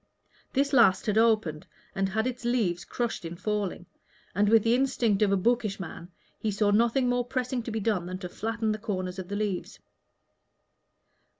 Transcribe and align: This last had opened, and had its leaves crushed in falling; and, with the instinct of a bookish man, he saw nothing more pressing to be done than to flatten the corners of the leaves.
This 0.53 0.73
last 0.73 1.05
had 1.05 1.19
opened, 1.19 1.67
and 1.93 2.09
had 2.09 2.25
its 2.25 2.43
leaves 2.43 2.85
crushed 2.85 3.23
in 3.23 3.35
falling; 3.35 3.85
and, 4.33 4.49
with 4.49 4.63
the 4.63 4.73
instinct 4.73 5.21
of 5.21 5.31
a 5.31 5.37
bookish 5.37 5.79
man, 5.79 6.09
he 6.39 6.49
saw 6.49 6.71
nothing 6.71 7.07
more 7.07 7.23
pressing 7.23 7.61
to 7.61 7.69
be 7.69 7.79
done 7.79 8.07
than 8.07 8.17
to 8.17 8.27
flatten 8.29 8.71
the 8.71 8.79
corners 8.79 9.19
of 9.19 9.27
the 9.27 9.35
leaves. 9.35 9.77